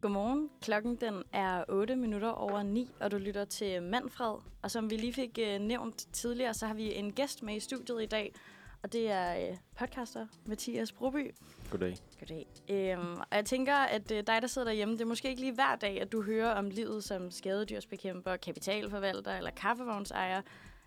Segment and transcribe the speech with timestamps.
[0.00, 0.50] Godmorgen.
[0.62, 4.34] Klokken den er 8 minutter over 9, og du lytter til Manfred.
[4.62, 7.60] Og som vi lige fik øh, nævnt tidligere, så har vi en gæst med i
[7.60, 8.34] studiet i dag,
[8.82, 11.34] og det er øh, podcaster Mathias Broby.
[11.70, 11.96] Goddag.
[12.18, 12.46] Goddag.
[12.68, 15.54] Øhm, og jeg tænker, at øh, dig, der sidder derhjemme, det er måske ikke lige
[15.54, 20.42] hver dag, at du hører om livet som skadedyrsbekæmper, kapitalforvalter eller kaffevognsejer.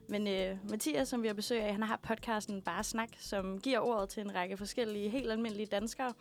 [0.07, 3.79] Men øh, Mathias, som vi har besøg af, han har podcasten Bare Snak, som giver
[3.79, 6.13] ordet til en række forskellige, helt almindelige danskere.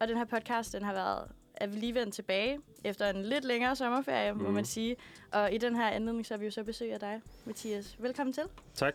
[0.00, 1.28] Og den her podcast, den har været
[1.60, 4.38] er vi lige vendt tilbage efter en lidt længere sommerferie, mm.
[4.38, 4.54] må Mhm.
[4.54, 4.96] man sige.
[5.32, 7.96] Og i den her anledning, så har vi jo så besøg af dig, Mathias.
[7.98, 8.42] Velkommen til.
[8.74, 8.94] Tak.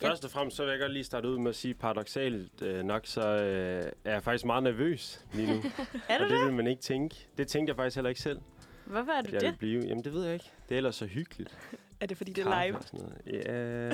[0.00, 2.84] Først og fremmest, så vil jeg godt lige starte ud med at sige, paradoxalt øh,
[2.84, 5.62] nok, så øh, er jeg faktisk meget nervøs lige nu.
[6.08, 6.46] Er du og det det?
[6.46, 7.16] vil man ikke tænke.
[7.38, 8.40] Det tænkte jeg faktisk heller ikke selv,
[8.86, 9.42] Hvorfor er du jeg det?
[9.46, 9.82] ville blive.
[9.86, 10.50] Jamen, det ved jeg ikke.
[10.68, 11.58] Det er ellers så hyggeligt.
[12.00, 12.78] Er det fordi, det er live?
[13.26, 13.88] Ja.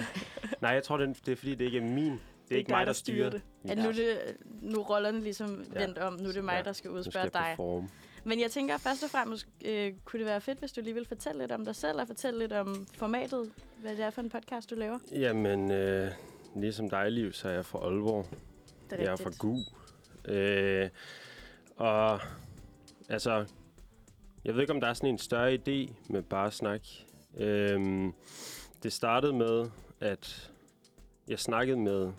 [0.61, 2.21] Nej, jeg tror, det er, det er fordi, det ikke er min.
[2.51, 3.43] Det er ikke mig, der styrer det.
[3.69, 4.19] At nu, er det,
[4.63, 5.81] nu er rollerne ligesom Ja.
[5.81, 6.13] vendt om.
[6.13, 7.45] Nu er det mig, Ja, der skal udspørge dig.
[7.49, 7.89] performe.
[8.25, 11.05] Men jeg tænker først og fremmest, øh, kunne det være fedt, hvis du lige vil
[11.07, 14.31] fortælle lidt om dig selv, og fortælle lidt om formatet, hvad det er for en
[14.31, 14.99] podcast, du laver.
[15.13, 16.11] Jamen, øh,
[16.57, 18.27] ligesom dig, Liv, så er jeg fra Aalborg.
[18.91, 19.59] Det Jeg er fra GU.
[20.33, 20.91] Øh,
[21.77, 22.21] og
[23.09, 23.47] altså,
[24.45, 26.81] jeg ved ikke, om der er sådan en større idé med bare snak.
[27.37, 28.13] Øhm,
[28.83, 29.67] det startede med,
[30.01, 30.51] at
[31.29, 32.13] jeg snakkede med,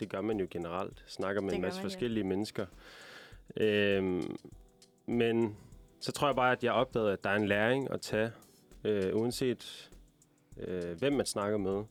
[0.00, 1.86] det gør man jo generelt, snakker med Det en masse man, ja.
[1.86, 2.66] forskellige mennesker.
[3.56, 4.36] Øhm,
[5.06, 5.56] men
[6.00, 8.30] så tror jeg bare, at jeg opdagede, at der er en læring at tage,
[8.84, 9.90] øh, uanset
[10.56, 11.84] øh, hvem man snakker med.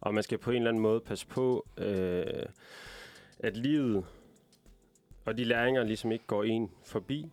[0.00, 2.46] Og man skal på en eller anden måde passe på, øh,
[3.38, 4.04] at livet
[5.28, 7.32] og de læringer ligesom ikke går en forbi,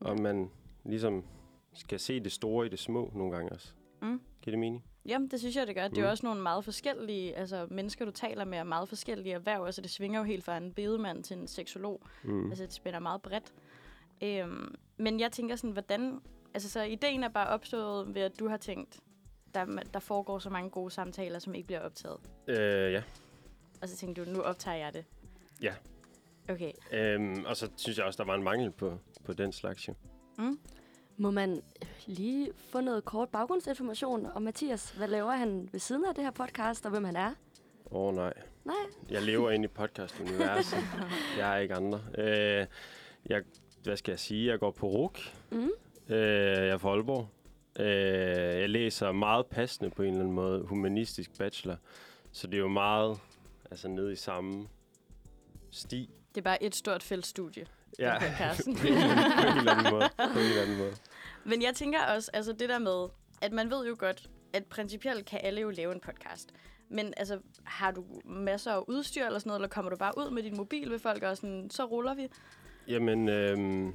[0.00, 0.50] og man
[0.84, 1.24] ligesom
[1.72, 3.72] skal se det store i det små nogle gange også.
[4.02, 4.20] Mm.
[4.42, 4.84] Giver det mening?
[5.08, 5.88] Jamen, det synes jeg, det gør.
[5.88, 6.10] Det er jo Mm.
[6.10, 9.64] også nogle meget forskellige, altså mennesker, du taler med, er meget forskellige erhverv.
[9.66, 12.02] Altså, det svinger jo helt fra en bedemand til en seksolog.
[12.24, 12.48] Mm.
[12.48, 13.52] Altså, det spænder meget bredt.
[14.22, 16.20] Øhm, men jeg tænker sådan, hvordan...
[16.54, 19.00] Altså, så ideen er bare opstået ved, at du har tænkt,
[19.54, 22.18] der, der foregår så mange gode samtaler, som ikke bliver optaget.
[22.46, 23.02] Øh, ja.
[23.82, 25.04] Og så tænkte du, nu optager jeg det.
[25.62, 25.74] Ja.
[26.48, 26.72] Okay.
[26.92, 29.94] Øhm, og så synes jeg også, der var en mangel på, på den slags jo.
[30.38, 30.58] Mm.
[31.18, 31.62] Må man
[32.06, 34.90] lige få noget kort baggrundsinformation om Mathias?
[34.90, 37.34] Hvad laver han ved siden af det her podcast, og hvem han er?
[37.90, 38.32] Åh oh, nej.
[38.64, 38.74] Nej.
[39.10, 40.78] Jeg lever inde i podcast-universet.
[41.38, 42.00] jeg er ikke andre.
[42.18, 42.66] Øh,
[43.26, 43.42] jeg,
[43.82, 44.50] hvad skal jeg sige?
[44.50, 45.18] Jeg går på RUK.
[45.50, 45.70] Mm.
[46.08, 46.18] Øh,
[46.56, 47.28] jeg er fra Aalborg.
[47.78, 51.76] Øh, jeg læser meget passende på en eller anden måde humanistisk bachelor.
[52.32, 53.18] Så det er jo meget
[53.70, 54.68] altså nede i samme
[55.70, 56.10] sti.
[56.34, 57.66] Det er bare et stort feltstudie,
[57.98, 58.18] ja.
[58.18, 58.76] Podcasten.
[58.76, 60.08] på en eller anden måde.
[60.32, 60.92] På en eller anden måde.
[61.44, 63.08] Men jeg tænker også, altså det der med,
[63.42, 66.50] at man ved jo godt, at principielt kan alle jo lave en podcast.
[66.88, 70.30] Men altså, har du masser af udstyr eller sådan noget, eller kommer du bare ud
[70.30, 72.28] med din mobil ved folk, og sådan, så ruller vi?
[72.88, 73.94] Jamen, øhm,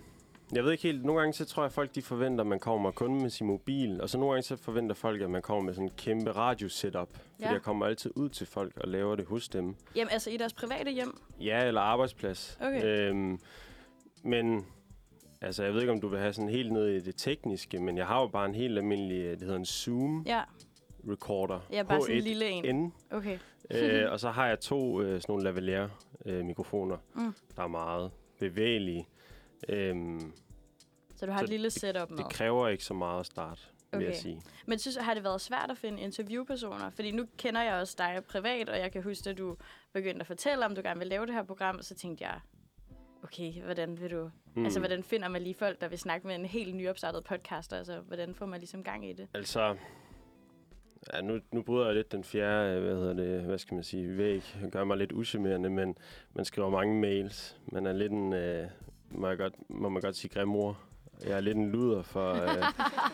[0.52, 1.06] jeg ved ikke helt.
[1.06, 3.48] Nogle gange så tror jeg, at folk de forventer, at man kommer kun med sin
[3.48, 4.02] mobil.
[4.02, 7.10] Og så nogle gange så forventer folk, at man kommer med sådan en kæmpe radiosetup.
[7.14, 7.52] Fordi Ja.
[7.52, 9.76] jeg kommer altid ud til folk og laver det hos dem.
[9.96, 11.18] Jamen altså i deres private hjem?
[11.40, 12.58] Ja, eller arbejdsplads.
[12.62, 12.84] Okay.
[12.86, 13.40] Øhm,
[14.24, 14.66] men
[15.42, 17.98] altså, jeg ved ikke, om du vil have sådan helt ned i det tekniske, men
[17.98, 20.44] jeg har jo bare en helt almindelig, øh, det hedder en Zoom Ja,
[21.10, 21.60] recorder.
[21.72, 22.28] ja bare sådan en H1N.
[22.28, 22.94] lille en.
[23.12, 23.38] Okay.
[23.72, 25.90] øh, og så har jeg to øh, sådan nogle lavalier
[26.26, 27.34] øh, mikrofoner, Mm.
[27.56, 29.08] der er meget bevægelige.
[29.70, 30.34] Øhm,
[31.16, 32.18] Så du har Så et lille setup med.
[32.18, 33.62] det kræver ikke så meget at starte,
[33.92, 34.18] vil jeg Okay.
[34.20, 34.42] sige.
[34.66, 36.90] Men synes, har det været svært at finde interviewpersoner?
[36.90, 39.58] Fordi nu kender jeg også dig privat, og jeg kan huske, at du
[39.94, 42.40] begyndte at fortælle, om du gerne vil lave det her program, og så tænkte jeg,
[43.24, 44.32] okay, hvordan vil du...
[44.56, 44.64] Mm.
[44.64, 47.78] Altså, hvordan finder man lige folk, der vil snakke med en helt nyopstartet podcaster?
[47.78, 49.28] Altså, hvordan får man ligesom gang i det?
[49.34, 49.76] Altså,
[51.14, 53.84] ja, nu, nu bryder jeg lidt den fjerde, øh, hvad hedder det, hvad skal man
[53.84, 54.44] sige, væg.
[54.62, 55.98] Det gør mig lidt uschammerende, men
[56.34, 57.58] man skriver mange mails.
[57.66, 58.68] Man er lidt en, øh,
[59.10, 60.80] må, jeg godt, må man godt sige, grimor.
[61.26, 62.66] Jeg er lidt en luder for, øh,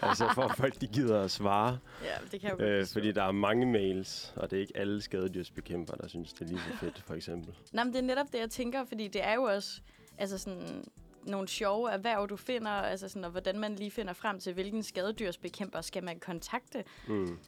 [0.09, 1.79] altså for at folk de gider at svare.
[2.03, 5.01] Ja, det kan jeg Øh, fordi der er mange mails, og det er ikke alle
[5.01, 7.53] skadedyrsbekæmper, der synes, det er lige så fedt, for eksempel.
[7.74, 9.81] Nej, men det er netop det, jeg tænker, fordi det er jo også
[10.17, 10.83] altså sådan,
[11.28, 14.83] nogle sjove erhverv, du finder, altså sådan, og hvordan man lige finder frem til, hvilken
[14.83, 16.83] skadedyrsbekæmper skal man kontakte.
[17.07, 17.39] Mm.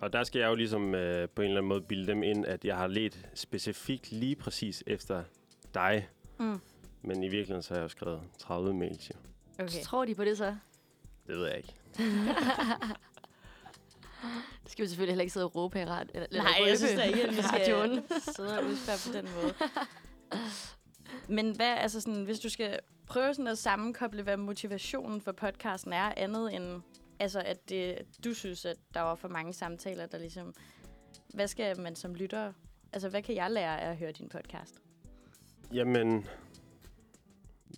[0.00, 2.46] Og der skal jeg jo ligesom øh, på en eller anden måde bilde dem ind,
[2.46, 5.24] at jeg har let specifikt lige præcis efter
[5.74, 6.08] dig.
[6.38, 6.60] Mm.
[7.02, 9.14] Men i virkeligheden så har jeg jo skrevet 30 mails, jo.
[9.64, 9.82] Okay.
[9.82, 10.56] Tror de på det så?
[11.26, 11.74] Det ved jeg ikke.
[14.62, 17.02] Det skal vi selvfølgelig heller ikke sidde og råbe her eller, Nej, jeg synes da
[17.02, 17.66] ikke, at vi skal
[18.34, 19.54] sidde og udspørge på den måde.
[21.28, 25.92] Men hvad, altså sådan, hvis du skal prøve sådan at sammenkoble, hvad motivationen for podcasten
[25.92, 26.82] er, andet end
[27.20, 30.54] altså at det, du synes, at der var for mange samtaler, der ligesom...
[31.34, 32.52] Hvad skal man som lytter...
[32.92, 34.74] Altså, hvad kan jeg lære af at høre din podcast?
[35.72, 36.26] Jamen,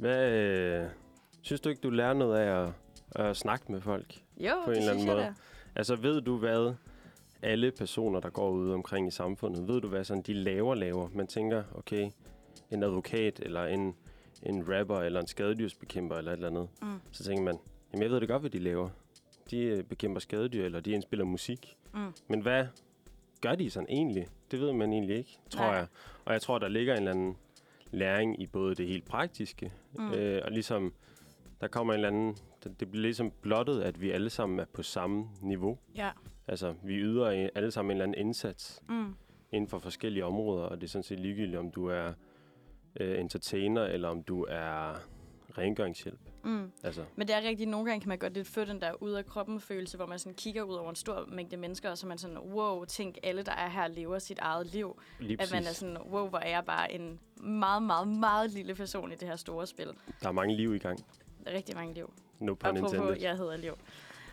[0.01, 0.89] hvad øh,
[1.47, 2.73] Synes du ikke, du lærer noget af at,
[3.27, 4.23] at snakke med folk?
[4.37, 5.27] Jo, På en det eller anden synes jeg måde.
[5.27, 5.35] da.
[5.77, 6.75] Altså, ved du, hvad
[7.43, 11.09] alle personer, der går ude omkring i samfundet, ved du, hvad sådan de laver laver?
[11.15, 12.11] Man tænker, okay,
[12.71, 13.95] en advokat, eller en,
[14.43, 16.69] en rapper, eller en skadedyrsbekæmper, eller et eller andet.
[16.83, 17.01] Mm.
[17.13, 17.59] Så tænker man,
[17.93, 18.91] jamen jeg ved det godt, hvad de laver.
[19.51, 21.77] De øh, bekæmper skadedyr, eller de indspiller musik.
[21.95, 22.13] Mm.
[22.29, 22.67] Men hvad
[23.41, 24.27] gør de sådan egentlig?
[24.51, 25.75] Det ved man egentlig ikke, tror Nej.
[25.75, 25.87] jeg.
[26.25, 27.37] Og jeg tror, der ligger en eller anden
[27.91, 30.12] læring i både det helt praktiske, Mm.
[30.12, 30.93] øh, og ligesom,
[31.61, 34.65] der kommer en eller anden, det, det bliver ligesom blottet, at vi alle sammen er
[34.73, 35.79] på samme niveau.
[35.97, 36.11] Ja.
[36.49, 39.15] Altså, vi yder alle sammen en eller anden indsats Mm.
[39.53, 42.12] inden for forskellige områder, og det er sådan set ligegyldigt, om du er
[43.01, 44.95] øh, entertainer, eller om du er
[45.59, 46.21] rengøringshjælp.
[46.45, 46.73] Mm.
[46.83, 49.11] Altså, Men det er rigtigt, nogle gange kan man godt lidt få den der ud
[49.13, 52.07] af kroppen følelse, hvor man sådan kigger ud over en stor mængde mennesker, og så
[52.07, 55.01] man sådan, wow, tænk, alle der er her lever sit eget liv.
[55.21, 58.75] lige At man er sådan, wow, hvor er jeg bare en meget, meget, meget lille
[58.75, 59.87] person i det her store spil.
[60.23, 60.99] Der er mange liv i gang.
[61.47, 62.13] Rigtig mange liv.
[62.39, 63.21] No pun Apropos, intended.
[63.21, 63.75] jeg hedder Liv.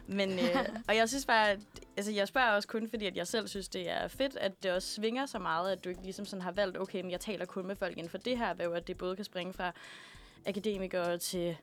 [0.07, 1.59] Men, øh, og jeg synes bare, at,
[1.97, 4.71] altså jeg spørger også kun, fordi at jeg selv synes, det er fedt, at det
[4.71, 7.45] også svinger så meget, at du ikke ligesom sådan har valgt, okay, men jeg taler
[7.45, 9.71] kun med folk inden for det her erhverv, at det både kan springe fra
[10.45, 11.57] akademikere til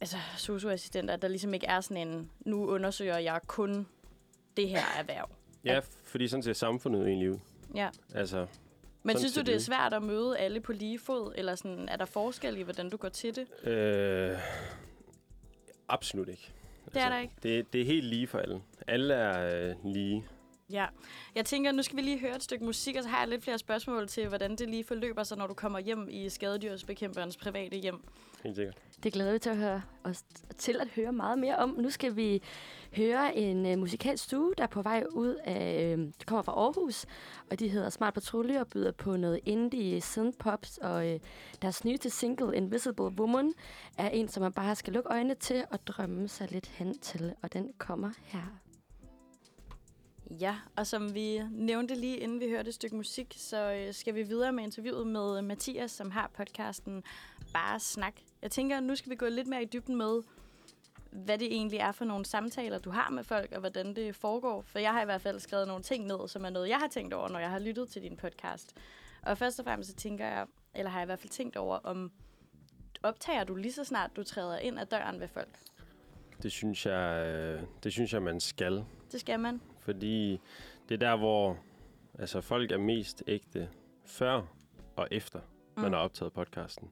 [0.00, 3.86] altså, socioassistenter, at der ligesom ikke er sådan en, nu undersøger jeg kun
[4.56, 5.28] det her erhverv.
[5.64, 7.38] Ja, fordi sådan ser samfundet egentlig ud.
[7.74, 7.88] Ja.
[8.14, 8.46] Altså,
[9.02, 11.96] Men synes du, det er svært at møde alle på lige fod, eller sådan, er
[11.96, 13.66] der forskel i, hvordan du går til det?
[13.68, 14.38] øh,
[15.88, 16.52] absolut ikke.
[16.86, 17.34] Altså, Det er der ikke.
[17.42, 18.60] Det, det er helt lige for alle.
[18.86, 20.24] Alle er øh, lige.
[20.72, 20.86] Ja.
[21.34, 23.44] Jeg tænker, nu skal vi lige høre et stykke musik, og så har jeg lidt
[23.44, 27.76] flere spørgsmål til, hvordan det lige forløber sig, når du kommer hjem i skadedyrsbekæmperens private
[27.76, 28.02] hjem.
[28.44, 28.78] Helt sikkert.
[29.02, 30.24] Det glæder vi til at høre os
[30.58, 31.76] til at høre meget mere om.
[31.78, 32.42] Nu skal vi
[32.96, 36.52] høre en uh, musikalsk stue, der er på vej ud af, uh, det kommer fra
[36.52, 37.06] Aarhus,
[37.50, 41.20] og de hedder Smart Patrulje og byder på noget indie synthpops, og uh,
[41.62, 43.52] deres nyeste single, Invisible Woman,
[43.98, 47.34] er en, som man bare skal lukke øjnene til og drømme sig lidt hen til,
[47.42, 48.61] og den kommer her.
[50.40, 54.14] Ja, og som vi nævnte lige inden vi hørte et stykke musik, så øh, skal
[54.14, 57.04] vi videre med interviewet med øh, Mathias, som har podcasten
[57.52, 58.14] Bare Snak.
[58.42, 60.22] Jeg tænker, nu skal vi gå lidt mere i dybden med,
[61.10, 64.62] hvad det egentlig er for nogle samtaler, du har med folk, og hvordan det foregår.
[64.62, 66.88] For jeg har i hvert fald skrevet nogle ting ned, som er noget, jeg har
[66.88, 68.76] tænkt over, når jeg har lyttet til din podcast.
[69.22, 71.76] Og først og fremmest så tænker jeg, eller har jeg i hvert fald tænkt over,
[71.76, 72.12] om
[73.02, 75.58] optager du lige så snart du træder ind ad døren ved folk?
[76.42, 78.84] Det synes jeg, øh, det synes jeg man skal.
[79.12, 79.60] Det skal man.
[79.82, 80.40] Fordi
[80.88, 81.58] det er der, hvor
[82.18, 83.68] altså, folk er mest ægte
[84.06, 84.42] før
[84.96, 85.40] og efter,
[85.76, 85.82] mm.
[85.82, 86.90] man har optaget podcasten.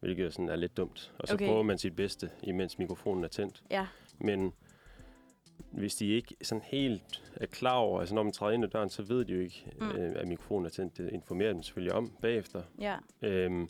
[0.00, 1.12] Hvilket sådan er lidt dumt.
[1.18, 1.46] Og så Okay.
[1.46, 3.62] prøver man sit bedste, imens mikrofonen er tændt.
[3.70, 3.86] Ja.
[4.18, 4.52] Men
[5.70, 8.90] hvis de ikke sådan helt er klar over, altså når man træder ind ad døren,
[8.90, 9.90] så ved de jo ikke, mm.
[9.90, 10.98] øh, at mikrofonen er tændt.
[10.98, 12.62] Det informerer dem selvfølgelig om bagefter.
[12.80, 12.96] Ja.
[13.22, 13.68] Øhm,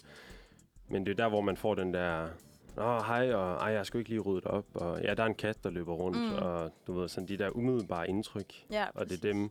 [0.89, 2.29] men det er der, hvor man får den der,
[2.77, 5.35] Nå, hej, og ej, jeg skal ikke lige rydde op, og ja, der er en
[5.35, 6.35] kat, der løber rundt, Mm.
[6.35, 8.53] og du ved, sådan de der umiddelbare indtryk.
[8.71, 9.51] Ja, Og det er dem,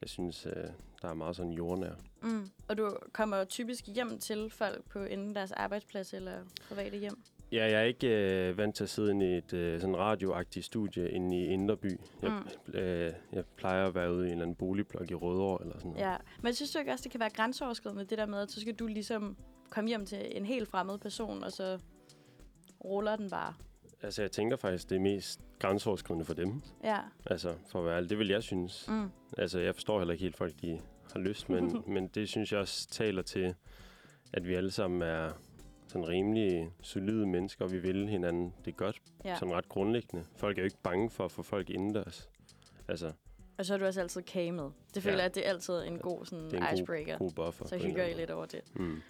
[0.00, 0.52] jeg synes, øh,
[1.02, 1.90] der er meget sådan jordnær.
[2.22, 2.48] Mm.
[2.68, 6.32] Og du kommer typisk hjem til folk på enten deres arbejdsplads eller
[6.68, 7.22] private hjem?
[7.52, 8.08] Ja, jeg er ikke
[8.48, 12.00] øh, vant til at sidde i et øh, sådan radioagtigt studie inde i Inderby.
[12.22, 12.30] Jeg,
[12.66, 12.74] Mm.
[12.74, 15.90] øh, jeg plejer at være ude i en eller anden boligblok i Rødovre eller sådan
[15.90, 16.04] noget.
[16.04, 16.16] Ja.
[16.42, 18.74] Men synes du ikke også, det kan være grænseoverskridende, det der med, at så skal
[18.74, 19.36] du ligesom
[19.70, 21.78] komme hjem til en helt fremmed person, og så
[22.84, 23.54] ruller den bare?
[24.02, 26.62] Altså, jeg tænker faktisk, det er mest grænseoverskridende for dem.
[26.84, 26.98] Ja.
[27.26, 28.10] Altså, for at være ærlig.
[28.10, 28.88] Det vil jeg synes.
[28.88, 29.10] Mm.
[29.38, 30.80] Altså, jeg forstår heller ikke helt folk, de
[31.12, 33.54] har lyst, men, men det synes jeg også taler til,
[34.32, 35.30] at vi alle sammen er
[35.88, 39.36] sådan rimelig solide mennesker, og vi vil hinanden det godt, ja.
[39.38, 40.24] sådan ret grundlæggende.
[40.36, 42.30] Folk er jo ikke bange for at få folk indendørs.
[42.88, 43.12] Altså,
[43.58, 44.70] Og så er du også altid kage med.
[44.94, 45.18] Det føler Ja.
[45.22, 47.18] jeg, at det er altid en god sådan, Det er en god- icebreaker.
[47.18, 47.66] god buffer.
[47.66, 48.60] så hygger I lidt over det.
[48.74, 49.02] Mm.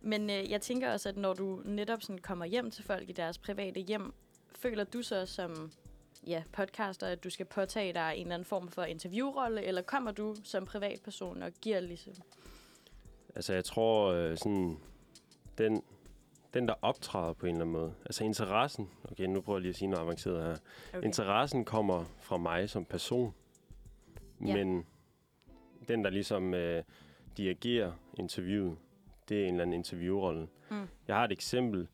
[0.00, 3.12] Men øh, jeg tænker også, at når du netop sådan kommer hjem til folk i
[3.12, 4.14] deres private hjem,
[4.56, 5.70] føler du så som
[6.26, 10.10] ja, podcaster, at du skal påtage dig en eller anden form for interviewrolle, eller kommer
[10.12, 12.14] du som privatperson og giver ligesom...
[13.34, 14.78] Altså, jeg tror, øh, sådan,
[15.58, 15.82] den,
[16.54, 19.70] den, der optræder på en eller anden måde, altså interessen, okay, nu prøver jeg lige
[19.70, 20.56] at sige noget avanceret her.
[20.94, 21.06] Okay.
[21.06, 23.34] Interessen kommer fra mig som person,
[24.46, 24.56] Ja.
[24.56, 24.86] men
[25.88, 26.82] den, der ligesom øh,
[27.36, 28.76] dirigerer interviewet,
[29.28, 30.48] det er en eller anden interviewrolle.
[30.70, 30.88] Mm.
[31.08, 31.88] Jeg har et eksempel.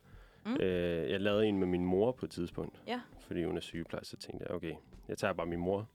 [0.47, 0.55] Mm.
[0.57, 3.01] Øh, jeg lavede en med min mor på et tidspunkt, Ja.
[3.21, 4.75] fordi hun er sygeplejerske, så tænkte jeg, okay,
[5.09, 5.89] jeg tager bare min mor.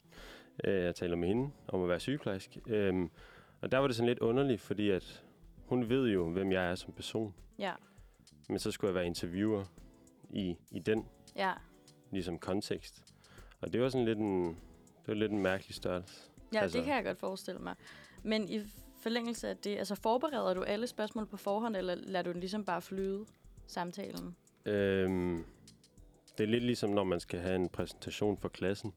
[0.63, 2.61] Øh, jeg taler med hende om at være sygeplejerske.
[2.67, 3.09] Øhm,
[3.61, 5.23] og der var det sådan lidt underligt, fordi at
[5.65, 7.33] hun ved jo, hvem jeg er som person.
[7.59, 7.73] Ja,
[8.49, 9.65] Men så skulle jeg være interviewer
[10.29, 11.05] i, i den
[11.35, 11.53] ja.
[12.11, 13.05] ligesom kontekst.
[13.61, 16.29] Og det var sådan lidt en, det var lidt en mærkelig størrelse.
[16.53, 17.75] Ja, Altså- det kan jeg godt forestille mig.
[18.23, 18.61] Men i
[19.01, 22.65] forlængelse af det, altså forbereder du alle spørgsmål på forhånd, eller lader du den ligesom
[22.65, 23.25] bare flyde,
[23.67, 24.35] samtalen?
[24.65, 25.45] Øhm,
[26.37, 28.93] det er lidt ligesom, når man skal have en præsentation for klassen.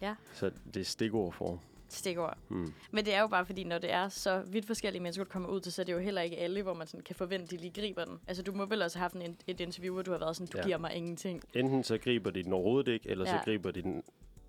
[0.00, 0.14] Ja.
[0.34, 1.58] Så det er stikordform.
[1.90, 2.38] Stikord.
[2.48, 2.72] Mm.
[2.90, 5.48] Men det er jo bare fordi, når det er så vidt forskellige mennesker, du kommer
[5.48, 7.50] ud til, så er det jo heller ikke alle, hvor man sådan kan forvente, at
[7.50, 8.18] de lige griber den.
[8.26, 10.46] Altså, du må vel også have haft en, et interview, hvor du har været sådan,
[10.52, 10.64] du Ja.
[10.64, 11.42] giver mig ingenting.
[11.54, 13.24] Enten så griber de den overhovedet ikke, eller.
[13.30, 13.38] Ja.
[13.38, 14.02] så griber de den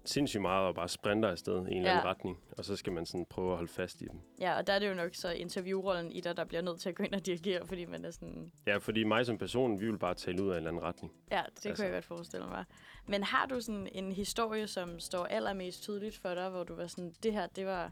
[0.09, 2.09] sindssygt meget og bare sprinter afsted i en eller anden Ja.
[2.09, 2.37] retning.
[2.57, 4.19] Og så skal man sådan prøve at holde fast i dem.
[4.41, 6.89] Ja, og der er det jo nok så interviewrollen i dig, der bliver nødt til
[6.89, 9.85] at gå ind og dirigere, fordi man er sådan, Ja, fordi mig som person, vi
[9.89, 11.13] vil bare tale ud af en eller anden retning.
[11.31, 11.73] ja, det altså.
[11.75, 12.65] Kunne jeg godt forestille mig.
[13.07, 16.87] Men har du sådan en historie, som står allermest tydeligt for dig, hvor du var
[16.87, 17.91] sådan, det her, det var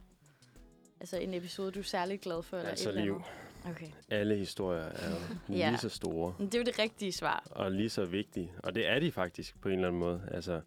[0.99, 2.57] altså en episode, du er særlig glad for?
[2.57, 3.13] Eller Altså et eller liv.
[3.13, 3.75] andet?
[3.75, 3.87] Okay.
[4.09, 5.15] Alle historier er jo
[5.57, 5.69] Ja.
[5.69, 6.33] lige så store.
[6.39, 7.43] Men det er jo det rigtige svar.
[7.51, 8.51] og lige så vigtige.
[8.63, 10.21] Og det er de faktisk på en eller anden måde.
[10.31, 10.61] Altså,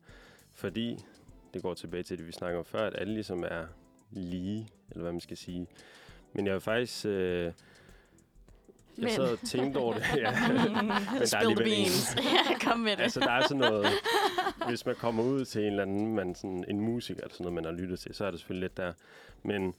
[0.55, 0.99] fordi
[1.55, 3.67] det går tilbage til det, vi snakker om før, at alle ligesom er
[4.11, 5.67] lige, eller hvad man skal sige.
[6.33, 7.07] Men jeg vil faktisk...
[7.07, 7.53] Øh, jeg
[8.97, 10.03] Men- sad og tænkte over det.
[10.17, 10.31] ja.
[10.49, 12.17] Men Spill the alligevel en- beans.
[12.51, 13.03] ja, kom med det.
[13.03, 13.87] altså, der er sådan noget...
[14.69, 17.55] Hvis man kommer ud til en eller anden, man, sådan, en musiker eller sådan noget,
[17.55, 18.93] man har lyttet til, så er det selvfølgelig lidt der.
[19.43, 19.75] Men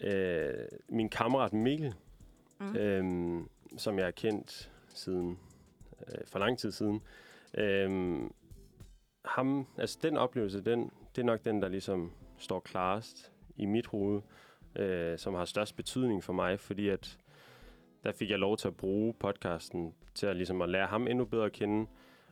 [0.00, 0.54] øh,
[0.88, 1.94] min kammerat Mikkel,
[2.60, 2.76] Mm.
[2.76, 3.48] øhm,
[3.78, 5.38] som jeg har kendt siden
[6.08, 7.02] øh, for lang tid siden.
[7.54, 8.32] Øhm,
[9.24, 13.86] ham, altså den oplevelse, den, det er nok den, der ligesom står klarest i mit
[13.86, 14.22] hoved,
[14.76, 17.18] øh, som har størst betydning for mig, fordi at
[18.04, 21.24] der fik jeg lov til at bruge podcasten til at, ligesom at lære ham endnu
[21.24, 21.86] bedre at kende,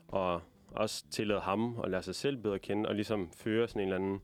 [0.09, 0.43] og
[0.73, 3.89] også tillade ham at lære sig selv bedre at kende, og ligesom føre sådan en
[3.89, 4.23] eller anden...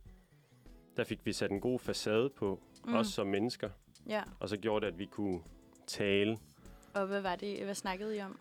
[0.97, 2.95] Der fik vi sat en god facade på, mm.
[2.95, 3.71] også som mennesker,
[4.09, 5.41] Ja, og så gjorde det, at vi kunne
[5.87, 6.39] tale
[6.97, 8.39] og hvad var det, hvad snakkede I om?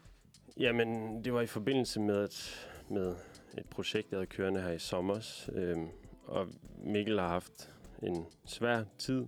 [0.57, 3.15] Jamen, det var i forbindelse med et, med
[3.57, 5.45] et projekt, jeg havde kørende her i sommer.
[5.53, 5.87] Øhm,
[6.25, 6.47] og
[6.77, 7.71] Mikkel har haft
[8.03, 9.25] en svær tid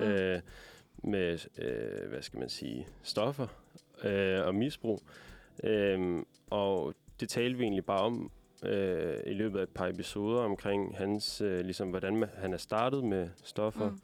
[0.00, 0.04] Mm.
[0.06, 0.40] øh,
[1.04, 3.46] med, øh, hvad skal man sige, stoffer
[4.04, 5.00] øh, og misbrug.
[5.64, 8.30] Øhm, og det talte vi egentlig bare om
[8.64, 12.56] øh, i løbet af et par episoder omkring hans, øh, ligesom hvordan man, han er
[12.56, 14.00] startet med stoffer, Mm.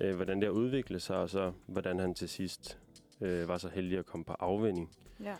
[0.00, 2.78] øh, hvordan det har udviklet sig, og så hvordan han til sidst
[3.20, 4.90] øh, var så heldig at komme på afvinding.
[5.24, 5.34] Ja.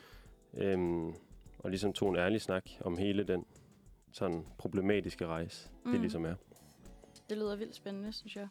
[0.55, 1.09] Øhm,
[1.59, 3.45] og ligesom tog en ærlig snak om hele den
[4.17, 5.93] sådan problematiske rejse, mm.
[5.93, 6.35] det ligesom er.
[7.29, 8.49] Det lyder vildt spændende, synes jeg.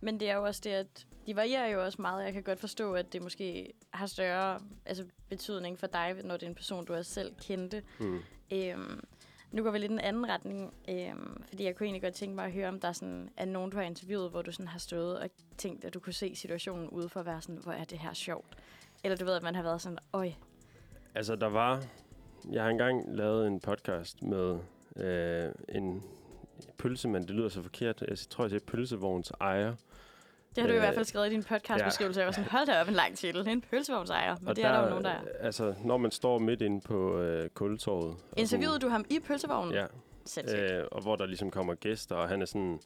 [0.00, 2.24] Men det er jo også det, at de varierer jo også meget.
[2.24, 6.42] Jeg kan godt forstå, at det måske har større altså, betydning for dig, når det
[6.42, 7.82] er en person, du også selv kendte.
[8.00, 8.20] Mm.
[8.52, 9.04] Øhm,
[9.52, 12.34] nu går vi lidt i en anden retning, øhm, fordi jeg kunne egentlig godt tænke
[12.34, 14.68] mig at høre, om der er, sådan, er nogen, du har interviewet, hvor du sådan
[14.68, 17.72] har stået og tænkt, at du kunne se situationen ude for at være sådan, hvor
[17.72, 18.56] er det her sjovt?
[19.04, 20.32] Eller du ved, at man har været sådan, øj,
[21.14, 21.84] Altså, der var...
[22.50, 24.58] Jeg har engang lavet en podcast med
[24.96, 26.02] øh, en
[26.78, 27.26] pølsemand.
[27.26, 28.04] Det lyder så forkert.
[28.08, 29.74] Jeg tror, jeg siger pølsevogns ejer.
[30.54, 32.20] det har du i Øh, hvert fald skrevet i din podcastbeskrivelse.
[32.20, 33.48] Jeg var sådan, hold da op en lang titel.
[33.48, 34.36] En pølsevognsejr.
[34.40, 35.20] Men Og det er der jo nogen, der er.
[35.40, 38.16] Altså, når man står midt inde på øh, kultorvet...
[38.36, 39.74] Interviewede du ham i pølsevognen?
[39.74, 39.86] Ja,
[40.80, 42.80] øh, og hvor der ligesom kommer gæster, og han er sådan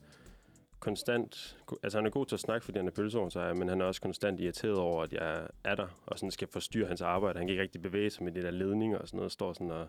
[0.80, 1.56] konstant...
[1.83, 4.00] Altså, han er god til at snakke, fordi han er pølsevognsejr, men han er også
[4.00, 7.38] konstant irriteret over, at jeg er der, og sådan skal forstyrre hans arbejde.
[7.38, 9.71] Han kan ikke rigtig bevæge sig med de der ledninger og sådan noget, står sådan
[9.71, 9.88] og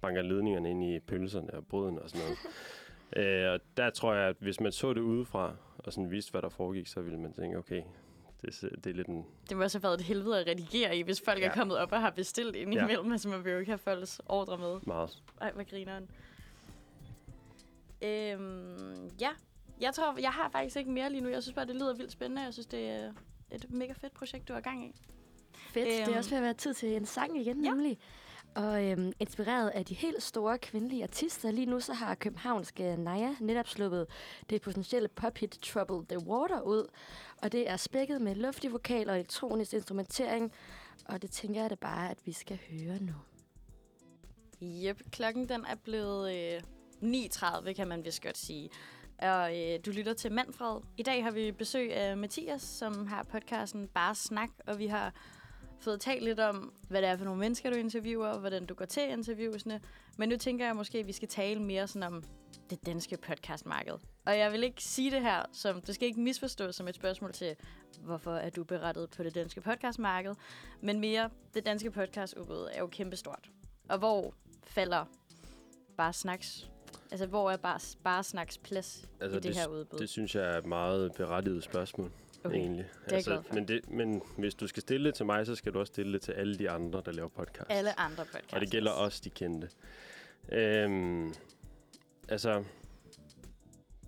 [0.00, 2.38] banker ledningerne ind i pølserne og brødene og sådan noget.
[3.46, 6.42] øh, og der tror jeg, at hvis man så det udefra, og sådan vidste, hvad
[6.42, 7.82] der foregik, så ville man tænke, okay,
[8.42, 9.24] det, er- det er lidt en...
[9.48, 11.46] Det må også have været et helvede at redigere i, hvis folk ja.
[11.46, 12.84] Er kommet op og har bestilt ind Ja.
[12.84, 13.12] imellem.
[13.12, 14.76] Altså, man vil jo ikke have folks ordre med.
[14.86, 15.22] Meget.
[15.40, 16.10] Ej, hvad grineren.
[18.02, 19.28] Øhm, ja,
[19.80, 21.28] jeg tror, jeg har faktisk ikke mere lige nu.
[21.28, 22.42] Jeg synes bare, det lyder vildt spændende.
[22.42, 23.12] Jeg synes, det er
[23.52, 24.92] et mega fedt projekt, du har gang i.
[25.54, 25.86] Fedt.
[25.86, 26.12] det Øhm.
[26.12, 27.70] er også ved at være tid til en sang igen, Ja.
[27.70, 27.98] nemlig.
[28.54, 33.34] Og øhm, inspireret af de helt store kvindelige artister, lige nu så har københavnske Naya
[33.40, 34.06] netop sluppet
[34.50, 36.86] det potentielle pophit Trouble the Water ud.
[37.42, 40.52] Og det er spækket med luftig vokal og elektronisk instrumentering.
[41.04, 43.12] Og det tænker jeg da bare, at vi skal høre nu.
[44.62, 46.60] Yep, klokken den er blevet øh,
[47.02, 48.70] 9.30, kan man vist godt sige.
[49.18, 50.80] Og øh, du lytter til Manfred.
[50.96, 55.12] I dag har vi besøg af Mathias, som har podcasten Bare Snak, og vi har
[55.80, 58.74] fået talt lidt om, hvad det er for nogle mennesker, du interviewer, og hvordan du
[58.74, 59.80] går til interviewsene.
[60.16, 62.24] Men nu tænker jeg måske, at vi skal tale mere sådan om
[62.70, 63.94] det danske podcastmarked.
[64.26, 67.32] Og jeg vil ikke sige det her, som det skal ikke misforstås som et spørgsmål
[67.32, 67.56] til,
[68.00, 70.34] hvorfor er du berettet på det danske podcastmarked,
[70.80, 73.50] men mere, det danske podcastudbud er jo kæmpestort.
[73.88, 74.34] Og hvor
[74.64, 75.04] falder
[75.96, 76.70] bare snaks,
[77.10, 79.98] altså hvor er bare, bare snaks plads Altså, i det, det, her udbud?
[79.98, 82.12] Det synes jeg er et meget berettiget spørgsmål,
[82.44, 82.56] okay.
[82.56, 82.86] egentlig.
[83.02, 83.54] Altså, jeg glad for.
[83.54, 86.12] men, det, men hvis du skal stille det til mig, så skal du også stille
[86.12, 87.70] det til alle de andre, der laver podcast.
[87.70, 88.52] Alle andre podcasts.
[88.52, 89.68] Og det gælder også de kendte.
[90.52, 91.34] Øhm,
[92.28, 92.64] altså,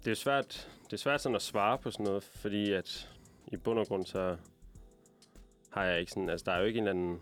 [0.05, 3.11] det er svært, det er svært sådan at svare på sådan noget, fordi at
[3.53, 4.37] i bund og grund så
[5.71, 7.21] har jeg ikke sådan, altså der er jo ikke en eller anden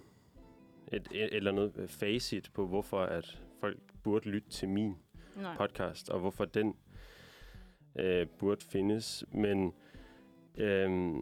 [0.92, 4.96] et, et eller andet facit på, hvorfor at folk burde lytte til min
[5.38, 5.56] Nej.
[5.56, 6.74] podcast, og hvorfor den
[7.98, 9.24] øh, burde findes.
[9.32, 9.72] Men
[10.56, 11.14] øh,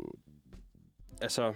[1.20, 1.54] altså,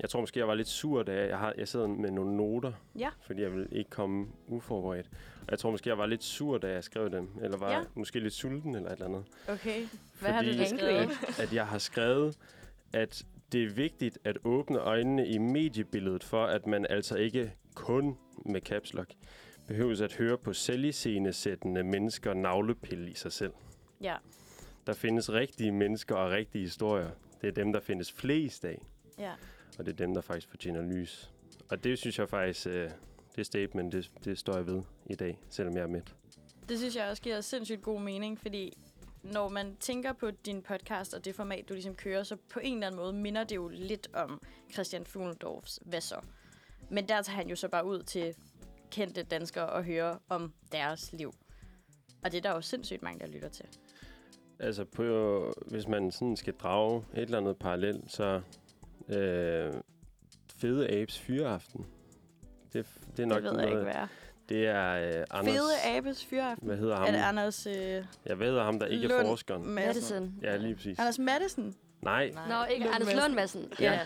[0.00, 2.72] jeg tror måske, jeg var lidt sur, da jeg, har, jeg sidder med nogle noter,
[2.98, 3.08] Ja.
[3.26, 5.10] fordi jeg vil ikke komme uforberedt.
[5.40, 7.80] Og jeg tror måske, jeg var lidt sur, da jeg skrev dem, eller var Ja.
[7.94, 9.24] måske lidt sulten eller et eller andet.
[9.48, 9.86] Okay.
[10.20, 11.10] Hvad har du Fordi- da skrevet?
[11.40, 12.38] At jeg har skrevet,
[12.92, 18.18] at det er vigtigt at åbne øjnene i mediebilledet for, at man altså ikke kun
[18.46, 19.10] med caps lock
[19.66, 23.52] behøves at høre på selviscenesættende mennesker navlepille i sig selv.
[24.00, 24.16] Ja.
[24.86, 27.10] Der findes rigtige mennesker og rigtige historier.
[27.40, 28.82] Det er dem, der findes flest af,
[29.18, 29.32] Ja.
[29.78, 31.30] og det er dem, der faktisk fortjener lys.
[31.70, 32.90] Og det synes jeg faktisk, øh,
[33.36, 36.14] det statement, det, det står jeg ved i dag, selvom jeg er midt.
[36.68, 38.78] Det synes jeg også giver sindssygt god mening, fordi
[39.22, 42.74] når man tænker på din podcast og det format, du ligesom kører, så på en
[42.74, 44.42] eller anden måde minder det jo lidt om
[44.72, 46.20] Christian Fuglendorfs Hvad så?
[46.90, 48.34] Men der tager han jo så bare ud til
[48.90, 51.32] kendte danskere og hører om deres liv.
[52.24, 53.64] Og det er der jo sindssygt mange, der lytter til.
[54.58, 58.40] Altså, på, hvis man sådan skal drage et eller andet parallel, så
[59.08, 59.72] øh,
[60.56, 61.86] Fede Abes Fyreaften.
[62.72, 64.06] Det, det er nok det ved jeg noget, ikke, hvad er.
[64.48, 65.54] Det er øh, Anders...
[65.54, 66.66] Fede Abes Fyraften.
[66.66, 67.06] Hvad hedder ham?
[67.06, 67.66] Er det Anders...
[67.66, 69.66] Øh, Jeg ved ham, der ikke Lund er forskeren.
[69.68, 70.22] Madsen?
[70.22, 70.38] Madison.
[70.42, 70.98] Ja, lige præcis.
[70.98, 71.74] Anders Madsen?
[72.02, 73.14] Nej, Nå, ikke Lund Anders.
[73.14, 73.72] Lund Madsen.
[73.80, 74.00] Ja.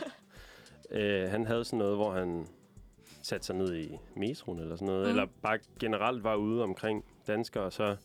[0.90, 0.98] Ja.
[0.98, 2.46] øh, han havde sådan noget, hvor han
[3.30, 5.02] satte sig ned i metroen eller sådan noget.
[5.04, 5.08] Mm.
[5.10, 7.96] Eller bare generelt var ude omkring danskere, og så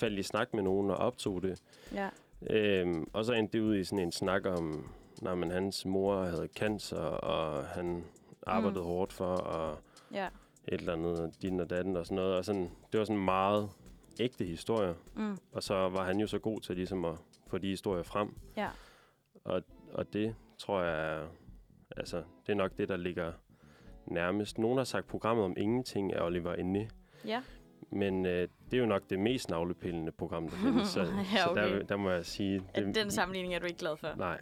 [0.00, 1.62] faldt i snak med nogen og optog det.
[1.94, 2.08] Ja.
[2.50, 4.90] Øhm, og så endte det ud i sådan en snak om,
[5.22, 8.04] når man hans mor havde cancer, og han
[8.46, 8.86] arbejdede Mm.
[8.86, 9.78] hårdt for, og
[10.14, 10.26] Ja.
[10.68, 12.34] et eller andet, din og datten og sådan noget.
[12.36, 13.70] Og sådan, det var sådan meget
[14.20, 14.94] ægte historier.
[15.16, 15.36] Mm.
[15.52, 17.14] Og så var han jo så god til ligesom at
[17.46, 18.34] få de historier frem.
[18.56, 18.68] Ja.
[19.44, 19.62] Og,
[19.92, 21.26] og det tror jeg,
[21.96, 23.32] altså, det er nok det, der ligger
[24.06, 24.58] nærmest.
[24.58, 26.88] Nogen har sagt programmet om ingenting af Oliver Ende.
[27.24, 27.42] Ja.
[27.92, 30.88] Men øh, det er jo nok det mest navlepillende program, der findes.
[30.88, 31.62] Så, Ja, så okay.
[31.72, 32.62] der, der må jeg sige...
[32.74, 34.14] At den sammenligning er du ikke glad for.
[34.16, 34.40] Nej.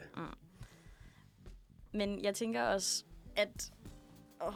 [1.92, 3.04] Men jeg tænker også,
[3.36, 3.72] at...
[4.40, 4.52] Oh,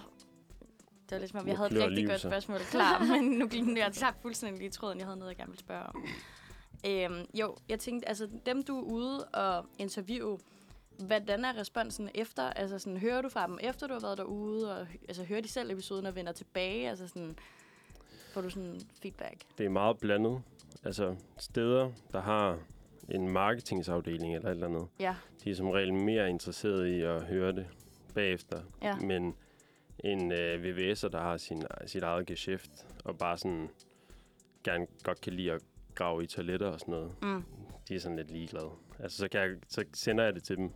[1.03, 2.31] det var lidt som om, jeg havde et rigtig liv godt sig.
[2.31, 5.51] spørgsmål klar, men nu gik jeg tabt fuldstændig lige tråden, jeg havde noget, jeg gerne
[5.51, 6.05] ville spørge om.
[6.87, 10.39] Øhm, jo, jeg tænkte, altså dem du er ude og interviewe,
[11.07, 12.43] hvordan er responsen efter?
[12.43, 15.49] Altså sådan, hører du fra dem efter du har været derude, og altså, hører de
[15.49, 16.89] selv episoden og vender tilbage?
[16.89, 17.37] Altså sådan,
[18.33, 19.45] får du sådan feedback?
[19.59, 20.43] Det er meget blandet.
[20.85, 22.59] Altså steder, der har
[23.09, 27.23] en marketingsafdeling eller et eller andet, Ja, de er som regel mere interesserede i at
[27.23, 27.67] høre det
[28.15, 28.63] bagefter.
[28.83, 29.35] ja, Men
[30.05, 32.71] en øh, VVS'er, der har sin, sit eget geschæft,
[33.05, 33.69] og bare sådan
[34.65, 35.63] gerne godt kan lide at
[35.95, 37.45] grave i toiletter og sådan noget, mm,
[37.89, 38.71] de er sådan lidt ligeglade.
[38.99, 40.71] Altså, så, kan jeg, så sender jeg det til dem,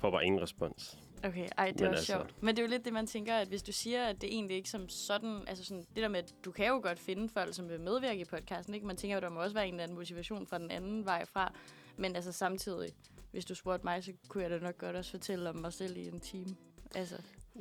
[0.00, 0.98] får bare ingen respons.
[1.24, 2.42] Okay, ej, det er Men også altså- sjovt.
[2.42, 4.56] Men det er jo lidt det, man tænker, at hvis du siger, at det egentlig
[4.56, 7.54] ikke som sådan, altså sådan, det der med, at du kan jo godt finde folk,
[7.54, 8.86] som vil medvirke i podcasten, ikke?
[8.86, 11.24] Man tænker jo, der må også være en eller anden motivation fra den anden vej
[11.24, 11.52] fra.
[11.96, 12.90] Men altså samtidig,
[13.30, 15.96] hvis du spurgte mig, så kunne jeg da nok godt også fortælle om mig selv
[15.96, 16.56] i en time.
[16.94, 17.14] Altså,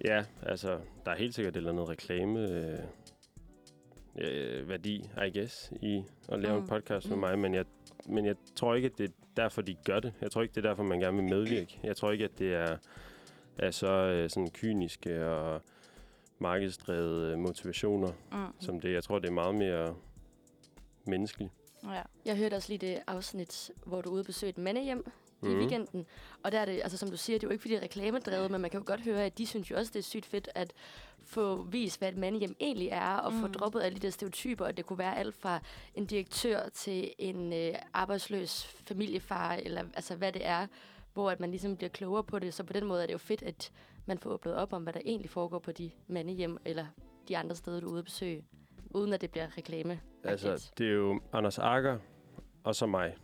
[0.06, 2.80] Ja, altså, der er helt sikkert et eller andet reklame øh,
[4.16, 6.62] øh, værdi, I guess, i at lave Mm.
[6.62, 7.20] en podcast med Mm.
[7.22, 7.66] mig, men jeg,
[8.06, 10.14] men jeg tror ikke, at det er derfor, de gør det.
[10.22, 11.80] Jeg tror ikke, det er derfor, man gerne vil medvirke.
[11.84, 12.78] Jeg tror ikke, at det er,
[13.58, 15.62] er så øh, sådan kyniske og
[16.40, 18.94] markedsdrevede øh, motivationer, mm, som det.
[18.94, 19.96] Jeg tror, det er meget mere
[21.06, 21.52] menneskeligt.
[21.84, 22.02] ja.
[22.26, 24.54] Jeg hørte også lige det afsnit, hvor du ude og besøge
[25.44, 25.62] et mandehjem mm.
[25.62, 26.06] i weekenden.
[26.44, 27.84] Og der er det, altså som du siger, det er jo ikke fordi det er
[27.84, 30.26] reklamedrevet, men man kan jo godt høre, at de synes jo også, det er sygt
[30.26, 30.74] fedt at
[31.24, 33.42] få vist, hvad et mandehjem egentlig er, og mm.
[33.42, 35.60] få droppet alle de der stereotyper, og det kunne være alt fra
[35.96, 40.68] en direktør til en øh, arbejdsløs familiefar, eller altså hvad det er,
[41.14, 42.54] hvor at man ligesom bliver klogere på det.
[42.54, 43.72] Så på den måde er det jo fedt, at
[44.06, 46.86] man får åbnet op om, hvad der egentlig foregår på de mandehjem, eller
[47.28, 48.46] de andre steder, du er ude at besøge,
[48.90, 50.00] uden at det bliver reklame.
[50.24, 51.98] Altså, det er jo Anders Akker
[52.64, 53.16] og så mig,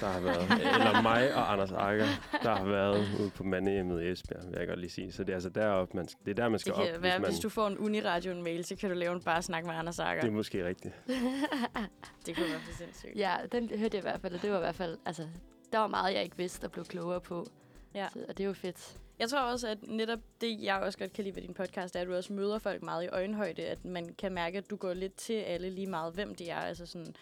[0.00, 0.42] der har været.
[0.50, 2.06] eller mig og Anders Akker,
[2.42, 5.12] der har været ude på mandehjemmet i Esbjerg, vil jeg godt lige sige.
[5.12, 7.12] Så det er altså deroppe, man, det er der, man skal Det kan op, være,
[7.12, 7.30] hvis man...
[7.30, 10.20] hvis du får en Uniradio-mail, så kan du lave en bare snak med Anders Akker.
[10.22, 10.94] Det er måske rigtigt.
[12.26, 13.16] Det kunne være for sindssygt.
[13.16, 15.26] Ja, den hørte jeg i hvert fald, og det var i hvert fald, altså,
[15.72, 17.46] der var meget, jeg ikke vidste og blev klogere på.
[17.94, 18.08] Ja.
[18.12, 18.96] Så, og det er jo fedt.
[19.18, 22.00] Jeg tror også, at netop det, jeg også godt kan lide ved din podcast, er,
[22.00, 23.62] at du også møder folk meget i øjenhøjde.
[23.62, 26.58] At man kan mærke, at du går lidt til alle lige meget, hvem de er.
[26.60, 27.14] Altså sådan,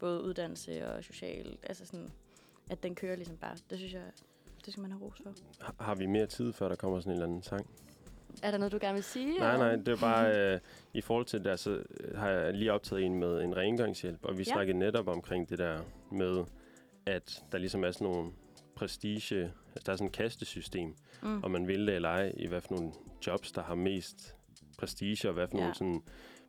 [0.00, 1.56] både uddannelse og social.
[1.62, 2.10] Altså sådan,
[2.70, 3.56] at den kører ligesom bare.
[3.70, 4.02] Det synes jeg,
[4.64, 5.32] det skal man have ros for.
[5.60, 7.70] Har- Har vi mere tid, før der kommer sådan en eller anden sang?
[8.42, 9.38] Er der noget, du gerne vil sige?
[9.38, 9.66] Nej, eller?
[9.66, 10.60] nej, det er bare øh,
[10.94, 14.38] i forhold til det, så øh, har jeg lige optaget en med en rengøringshjælp, og
[14.38, 14.52] vi ja.
[14.52, 15.80] snakkede netop omkring det der
[16.12, 16.44] med,
[17.06, 18.32] at der ligesom er sådan nogle
[18.76, 21.42] prestige, altså der er sådan et kastesystem, Mm.
[21.42, 22.92] og man vil det eller ej, i hvad for nogle
[23.26, 24.34] jobs, der har mest
[24.78, 25.60] prestige, og hvad for Ja.
[25.62, 26.02] nogle sådan,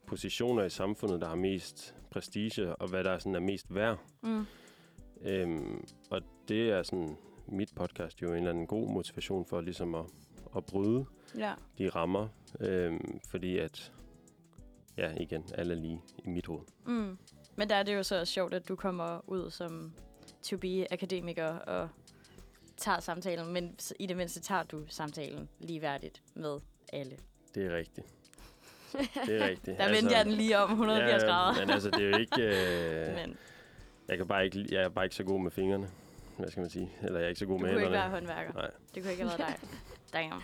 [0.10, 4.00] positioner i samfundet, der har mest prestige, og hvad der sådan er mest værd.
[4.24, 4.46] Mm.
[5.22, 7.18] Øhm, og det er sådan
[7.48, 10.06] mit podcast jo en eller anden god motivation for ligesom at,
[10.56, 11.06] at bryde
[11.38, 11.54] Ja.
[11.78, 12.28] de rammer,
[12.60, 13.92] øhm, fordi at,
[14.98, 16.62] ja igen, alle er lige i mit hoved.
[16.86, 17.18] Mm.
[17.56, 19.94] Men der er det jo så sjovt, at du kommer ud som
[20.42, 21.90] to be akademiker og
[22.78, 26.60] tager samtalen, men i det mindste tager du samtalen ligeværdigt med
[26.94, 27.18] alle.
[27.56, 28.08] Det er rigtigt.
[29.26, 29.78] Det er rigtigt.
[29.80, 31.60] Der vendte jeg den lige om 180 ja, grader.
[31.60, 32.42] Men altså, det er jo ikke...
[33.10, 33.38] Øh, Men
[34.08, 35.90] jeg, kan bare ikke, jeg er bare ikke så god med fingrene.
[36.38, 36.92] Hvad skal man sige?
[37.02, 38.12] Eller jeg er ikke så god du med kunne ikke hænderne.
[38.12, 38.54] være håndværker.
[38.54, 38.72] Nej.
[38.96, 39.70] Det kunne ikke have været dig.
[40.14, 40.42] Damn.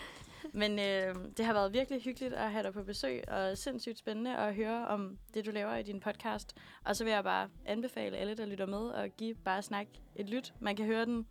[0.53, 4.37] Men øh, det har været virkelig hyggeligt at have dig på besøg, og sindssygt spændende
[4.37, 6.55] at høre om det, du laver i din podcast.
[6.85, 10.29] Og så vil jeg bare anbefale alle, der lytter med, at give Bare Snak et
[10.29, 10.53] lyt.
[10.59, 11.25] Man kan høre den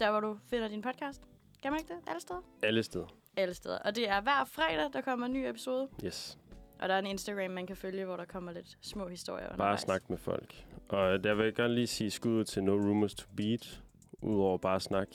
[0.00, 1.22] der, hvor du finder din podcast.
[1.62, 2.00] Kan man ikke det?
[2.10, 2.40] Alle steder?
[2.62, 3.06] Alle steder.
[3.36, 3.78] Alle steder.
[3.78, 5.88] Og det er hver fredag, der kommer en ny episode.
[6.04, 6.38] Yes.
[6.82, 9.52] Og der er en Instagram, man kan følge, hvor der kommer lidt små historier Bare
[9.52, 9.80] undervejs.
[9.80, 10.64] snak med folk.
[10.88, 13.82] Og der vil jeg gerne lige sige skud ud til No Rumors to Beat.
[14.22, 15.08] Udover bare snak.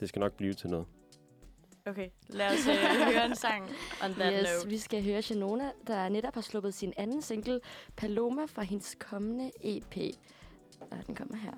[0.00, 0.86] Det skal nok blive til noget.
[1.86, 2.74] Okay, lad os øh,
[3.14, 3.64] høre en sang
[4.04, 4.68] on that Yes, note.
[4.70, 7.60] vi skal høre Shanona, der netop har sluppet sin anden single,
[7.96, 9.96] Paloma, fra hendes kommende EP.
[10.90, 11.52] Og den kommer her.